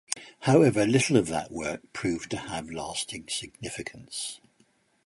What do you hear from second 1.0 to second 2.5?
of that work proved to